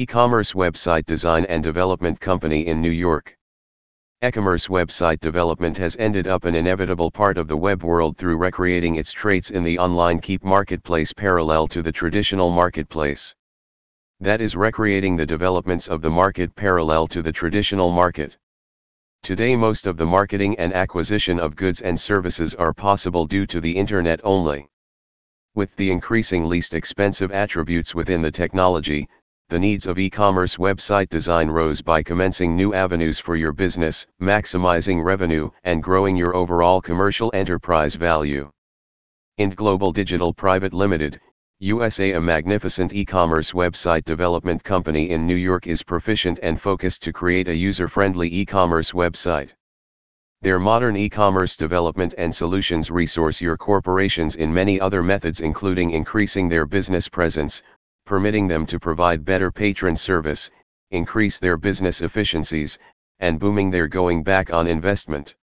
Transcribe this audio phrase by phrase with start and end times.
[0.00, 3.36] E-commerce website design and development company in New York.
[4.22, 8.94] E-commerce website development has ended up an inevitable part of the web world through recreating
[8.94, 13.34] its traits in the online keep marketplace parallel to the traditional marketplace.
[14.20, 18.38] That is recreating the developments of the market parallel to the traditional market.
[19.24, 23.60] Today most of the marketing and acquisition of goods and services are possible due to
[23.60, 24.68] the internet only.
[25.56, 29.08] With the increasing least expensive attributes within the technology,
[29.50, 35.02] the needs of e-commerce website design rose by commencing new avenues for your business, maximizing
[35.02, 38.50] revenue, and growing your overall commercial enterprise value.
[39.40, 41.18] IndGlobal Digital Private Limited,
[41.60, 47.12] USA a magnificent e-commerce website development company in New York is proficient and focused to
[47.12, 49.54] create a user-friendly e-commerce website.
[50.42, 56.48] Their modern e-commerce development and solutions resource your corporations in many other methods including increasing
[56.48, 57.62] their business presence,
[58.08, 60.50] permitting them to provide better patron service,
[60.90, 62.78] increase their business efficiencies,
[63.20, 65.34] and booming their going back on investment.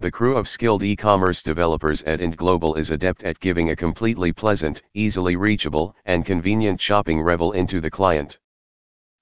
[0.00, 4.82] The crew of skilled e-commerce developers at IndGlobal is adept at giving a completely pleasant,
[4.94, 8.36] easily reachable, and convenient shopping revel into the client.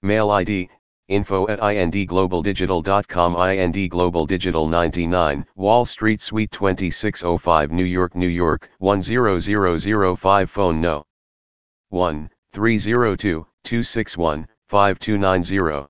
[0.01, 0.71] Mail ID,
[1.09, 10.81] info at indglobaldigital.com indglobaldigital 99 Wall Street Suite 2605 New York New York 10005 Phone
[10.81, 11.05] No.
[11.91, 15.88] 1 302 261 5290